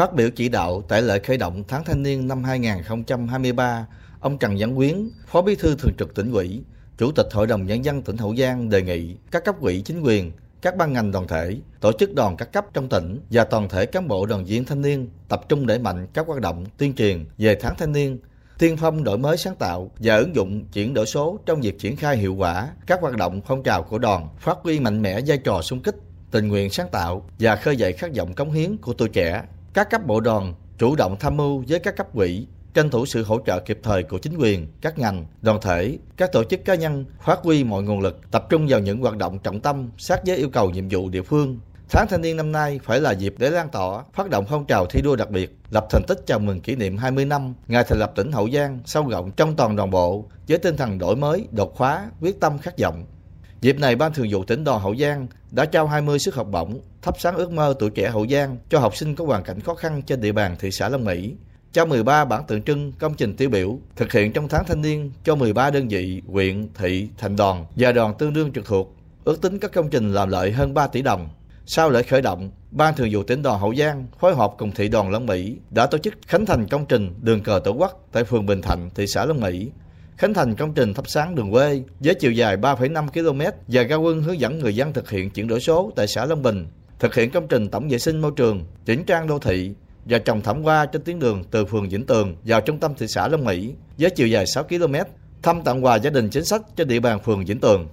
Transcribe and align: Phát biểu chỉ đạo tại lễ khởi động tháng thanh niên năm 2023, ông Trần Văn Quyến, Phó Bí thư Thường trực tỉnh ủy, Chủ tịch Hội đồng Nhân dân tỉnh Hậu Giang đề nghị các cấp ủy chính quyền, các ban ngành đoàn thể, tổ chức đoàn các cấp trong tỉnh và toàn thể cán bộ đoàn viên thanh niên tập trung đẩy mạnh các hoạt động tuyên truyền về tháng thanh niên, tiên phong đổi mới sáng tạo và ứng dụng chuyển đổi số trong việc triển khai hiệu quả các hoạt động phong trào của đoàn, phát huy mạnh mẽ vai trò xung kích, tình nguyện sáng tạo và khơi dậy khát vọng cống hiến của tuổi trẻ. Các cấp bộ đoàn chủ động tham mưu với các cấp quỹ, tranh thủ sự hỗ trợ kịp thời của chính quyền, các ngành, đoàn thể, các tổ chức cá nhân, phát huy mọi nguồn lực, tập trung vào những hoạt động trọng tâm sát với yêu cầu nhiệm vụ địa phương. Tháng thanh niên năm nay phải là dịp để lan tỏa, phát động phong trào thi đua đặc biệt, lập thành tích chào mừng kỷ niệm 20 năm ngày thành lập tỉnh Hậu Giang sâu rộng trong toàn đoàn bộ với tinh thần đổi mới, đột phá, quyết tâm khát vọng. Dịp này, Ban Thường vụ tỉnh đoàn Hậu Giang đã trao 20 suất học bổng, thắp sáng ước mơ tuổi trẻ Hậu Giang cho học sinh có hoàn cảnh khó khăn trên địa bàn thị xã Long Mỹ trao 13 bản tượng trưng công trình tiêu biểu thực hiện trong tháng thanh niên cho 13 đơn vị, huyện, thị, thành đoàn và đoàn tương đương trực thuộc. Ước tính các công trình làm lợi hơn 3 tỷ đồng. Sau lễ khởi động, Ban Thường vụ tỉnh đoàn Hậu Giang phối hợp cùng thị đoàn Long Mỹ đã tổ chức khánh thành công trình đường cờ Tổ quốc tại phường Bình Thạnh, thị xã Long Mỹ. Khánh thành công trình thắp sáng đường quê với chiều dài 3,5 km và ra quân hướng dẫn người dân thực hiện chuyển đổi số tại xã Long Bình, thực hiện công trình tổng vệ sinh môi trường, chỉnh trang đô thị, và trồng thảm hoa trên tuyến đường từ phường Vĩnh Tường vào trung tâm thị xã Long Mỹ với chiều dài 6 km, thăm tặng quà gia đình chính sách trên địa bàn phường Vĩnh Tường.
Phát 0.00 0.14
biểu 0.14 0.30
chỉ 0.30 0.48
đạo 0.48 0.82
tại 0.88 1.02
lễ 1.02 1.18
khởi 1.18 1.36
động 1.36 1.64
tháng 1.68 1.84
thanh 1.84 2.02
niên 2.02 2.28
năm 2.28 2.44
2023, 2.44 3.86
ông 4.20 4.38
Trần 4.38 4.56
Văn 4.58 4.76
Quyến, 4.76 5.10
Phó 5.26 5.42
Bí 5.42 5.54
thư 5.54 5.76
Thường 5.76 5.92
trực 5.98 6.14
tỉnh 6.14 6.32
ủy, 6.32 6.62
Chủ 6.98 7.12
tịch 7.12 7.26
Hội 7.32 7.46
đồng 7.46 7.66
Nhân 7.66 7.84
dân 7.84 8.02
tỉnh 8.02 8.16
Hậu 8.16 8.36
Giang 8.36 8.68
đề 8.68 8.82
nghị 8.82 9.16
các 9.30 9.44
cấp 9.44 9.60
ủy 9.60 9.82
chính 9.84 10.00
quyền, 10.00 10.32
các 10.62 10.76
ban 10.76 10.92
ngành 10.92 11.12
đoàn 11.12 11.28
thể, 11.28 11.56
tổ 11.80 11.92
chức 11.92 12.14
đoàn 12.14 12.36
các 12.36 12.52
cấp 12.52 12.66
trong 12.72 12.88
tỉnh 12.88 13.20
và 13.30 13.44
toàn 13.44 13.68
thể 13.68 13.86
cán 13.86 14.08
bộ 14.08 14.26
đoàn 14.26 14.44
viên 14.44 14.64
thanh 14.64 14.82
niên 14.82 15.08
tập 15.28 15.40
trung 15.48 15.66
đẩy 15.66 15.78
mạnh 15.78 16.06
các 16.14 16.26
hoạt 16.26 16.40
động 16.40 16.66
tuyên 16.78 16.94
truyền 16.94 17.24
về 17.38 17.54
tháng 17.54 17.74
thanh 17.78 17.92
niên, 17.92 18.18
tiên 18.58 18.76
phong 18.76 19.04
đổi 19.04 19.18
mới 19.18 19.36
sáng 19.36 19.56
tạo 19.56 19.90
và 19.98 20.16
ứng 20.16 20.34
dụng 20.34 20.64
chuyển 20.72 20.94
đổi 20.94 21.06
số 21.06 21.38
trong 21.46 21.60
việc 21.60 21.78
triển 21.78 21.96
khai 21.96 22.16
hiệu 22.16 22.34
quả 22.34 22.68
các 22.86 23.00
hoạt 23.00 23.16
động 23.16 23.40
phong 23.46 23.62
trào 23.62 23.82
của 23.82 23.98
đoàn, 23.98 24.28
phát 24.38 24.58
huy 24.62 24.80
mạnh 24.80 25.02
mẽ 25.02 25.20
vai 25.26 25.38
trò 25.38 25.62
xung 25.62 25.82
kích, 25.82 25.96
tình 26.30 26.48
nguyện 26.48 26.70
sáng 26.70 26.88
tạo 26.92 27.26
và 27.38 27.56
khơi 27.56 27.76
dậy 27.76 27.92
khát 27.92 28.10
vọng 28.16 28.34
cống 28.34 28.52
hiến 28.52 28.76
của 28.76 28.92
tuổi 28.92 29.08
trẻ. 29.08 29.42
Các 29.74 29.90
cấp 29.90 30.06
bộ 30.06 30.20
đoàn 30.20 30.54
chủ 30.78 30.96
động 30.96 31.16
tham 31.20 31.36
mưu 31.36 31.64
với 31.68 31.78
các 31.78 31.96
cấp 31.96 32.06
quỹ, 32.14 32.46
tranh 32.74 32.90
thủ 32.90 33.06
sự 33.06 33.24
hỗ 33.24 33.38
trợ 33.46 33.60
kịp 33.60 33.80
thời 33.82 34.02
của 34.02 34.18
chính 34.18 34.36
quyền, 34.38 34.66
các 34.80 34.98
ngành, 34.98 35.26
đoàn 35.42 35.58
thể, 35.62 35.98
các 36.16 36.32
tổ 36.32 36.44
chức 36.44 36.64
cá 36.64 36.74
nhân, 36.74 37.04
phát 37.24 37.38
huy 37.42 37.64
mọi 37.64 37.82
nguồn 37.82 38.00
lực, 38.00 38.30
tập 38.30 38.46
trung 38.50 38.66
vào 38.68 38.80
những 38.80 39.00
hoạt 39.00 39.16
động 39.16 39.38
trọng 39.38 39.60
tâm 39.60 39.90
sát 39.98 40.20
với 40.26 40.36
yêu 40.36 40.48
cầu 40.52 40.70
nhiệm 40.70 40.88
vụ 40.90 41.08
địa 41.08 41.22
phương. 41.22 41.58
Tháng 41.90 42.06
thanh 42.08 42.20
niên 42.20 42.36
năm 42.36 42.52
nay 42.52 42.80
phải 42.82 43.00
là 43.00 43.12
dịp 43.12 43.34
để 43.38 43.50
lan 43.50 43.68
tỏa, 43.68 44.04
phát 44.14 44.30
động 44.30 44.44
phong 44.48 44.64
trào 44.66 44.86
thi 44.86 45.00
đua 45.02 45.16
đặc 45.16 45.30
biệt, 45.30 45.56
lập 45.70 45.86
thành 45.90 46.02
tích 46.08 46.18
chào 46.26 46.38
mừng 46.38 46.60
kỷ 46.60 46.76
niệm 46.76 46.96
20 46.96 47.24
năm 47.24 47.54
ngày 47.68 47.84
thành 47.88 47.98
lập 47.98 48.12
tỉnh 48.16 48.32
Hậu 48.32 48.50
Giang 48.50 48.78
sâu 48.84 49.08
rộng 49.08 49.30
trong 49.36 49.56
toàn 49.56 49.76
đoàn 49.76 49.90
bộ 49.90 50.24
với 50.48 50.58
tinh 50.58 50.76
thần 50.76 50.98
đổi 50.98 51.16
mới, 51.16 51.48
đột 51.50 51.78
phá, 51.78 52.10
quyết 52.20 52.40
tâm 52.40 52.58
khát 52.58 52.78
vọng. 52.78 53.04
Dịp 53.60 53.78
này, 53.78 53.96
Ban 53.96 54.12
Thường 54.12 54.26
vụ 54.30 54.44
tỉnh 54.44 54.64
đoàn 54.64 54.80
Hậu 54.80 54.96
Giang 54.96 55.26
đã 55.50 55.64
trao 55.64 55.86
20 55.86 56.18
suất 56.18 56.34
học 56.34 56.46
bổng, 56.50 56.80
thắp 57.02 57.14
sáng 57.18 57.36
ước 57.36 57.52
mơ 57.52 57.74
tuổi 57.78 57.90
trẻ 57.90 58.10
Hậu 58.10 58.26
Giang 58.26 58.56
cho 58.70 58.78
học 58.78 58.96
sinh 58.96 59.14
có 59.14 59.24
hoàn 59.24 59.42
cảnh 59.42 59.60
khó 59.60 59.74
khăn 59.74 60.02
trên 60.02 60.20
địa 60.20 60.32
bàn 60.32 60.56
thị 60.58 60.70
xã 60.70 60.88
Long 60.88 61.04
Mỹ 61.04 61.34
trao 61.72 61.86
13 61.86 62.24
bản 62.24 62.44
tượng 62.46 62.62
trưng 62.62 62.92
công 62.92 63.14
trình 63.14 63.36
tiêu 63.36 63.50
biểu 63.50 63.78
thực 63.96 64.12
hiện 64.12 64.32
trong 64.32 64.48
tháng 64.48 64.64
thanh 64.64 64.82
niên 64.82 65.12
cho 65.24 65.34
13 65.34 65.70
đơn 65.70 65.88
vị, 65.88 66.22
huyện, 66.26 66.68
thị, 66.74 67.08
thành 67.18 67.36
đoàn 67.36 67.64
và 67.76 67.92
đoàn 67.92 68.14
tương 68.18 68.32
đương 68.32 68.52
trực 68.52 68.66
thuộc. 68.66 68.96
Ước 69.24 69.40
tính 69.40 69.58
các 69.58 69.72
công 69.72 69.90
trình 69.90 70.12
làm 70.12 70.28
lợi 70.28 70.52
hơn 70.52 70.74
3 70.74 70.86
tỷ 70.86 71.02
đồng. 71.02 71.28
Sau 71.66 71.90
lễ 71.90 72.02
khởi 72.02 72.22
động, 72.22 72.50
Ban 72.70 72.94
Thường 72.94 73.08
vụ 73.12 73.22
tỉnh 73.22 73.42
đoàn 73.42 73.60
Hậu 73.60 73.74
Giang 73.74 74.06
phối 74.20 74.34
hợp 74.34 74.52
cùng 74.58 74.70
thị 74.70 74.88
đoàn 74.88 75.10
Long 75.10 75.26
Mỹ 75.26 75.56
đã 75.70 75.86
tổ 75.86 75.98
chức 75.98 76.14
khánh 76.26 76.46
thành 76.46 76.66
công 76.68 76.86
trình 76.86 77.14
đường 77.22 77.42
cờ 77.42 77.60
Tổ 77.64 77.70
quốc 77.70 78.08
tại 78.12 78.24
phường 78.24 78.46
Bình 78.46 78.62
Thạnh, 78.62 78.90
thị 78.94 79.06
xã 79.06 79.24
Long 79.24 79.40
Mỹ. 79.40 79.70
Khánh 80.20 80.34
thành 80.34 80.54
công 80.54 80.74
trình 80.74 80.94
thắp 80.94 81.08
sáng 81.08 81.34
đường 81.34 81.52
quê 81.52 81.82
với 82.00 82.14
chiều 82.14 82.32
dài 82.32 82.56
3,5 82.56 83.08
km 83.08 83.40
và 83.68 83.82
ra 83.82 83.96
quân 83.96 84.22
hướng 84.22 84.40
dẫn 84.40 84.58
người 84.58 84.76
dân 84.76 84.92
thực 84.92 85.10
hiện 85.10 85.30
chuyển 85.30 85.48
đổi 85.48 85.60
số 85.60 85.92
tại 85.96 86.06
xã 86.06 86.24
Long 86.24 86.42
Bình, 86.42 86.66
thực 86.98 87.14
hiện 87.14 87.30
công 87.30 87.48
trình 87.48 87.68
tổng 87.68 87.88
vệ 87.88 87.98
sinh 87.98 88.20
môi 88.20 88.32
trường, 88.36 88.64
chỉnh 88.84 89.04
trang 89.04 89.26
đô 89.26 89.38
thị, 89.38 89.72
và 90.04 90.18
trồng 90.18 90.40
thảm 90.40 90.62
hoa 90.62 90.86
trên 90.86 91.02
tuyến 91.02 91.18
đường 91.18 91.44
từ 91.50 91.64
phường 91.64 91.88
Vĩnh 91.88 92.06
Tường 92.06 92.36
vào 92.44 92.60
trung 92.60 92.78
tâm 92.78 92.94
thị 92.98 93.06
xã 93.08 93.28
Long 93.28 93.44
Mỹ 93.44 93.74
với 93.98 94.10
chiều 94.10 94.26
dài 94.26 94.46
6 94.46 94.64
km, 94.64 94.94
thăm 95.42 95.62
tặng 95.62 95.84
quà 95.84 95.96
gia 95.96 96.10
đình 96.10 96.30
chính 96.30 96.44
sách 96.44 96.62
trên 96.76 96.88
địa 96.88 97.00
bàn 97.00 97.20
phường 97.20 97.44
Vĩnh 97.44 97.60
Tường. 97.60 97.88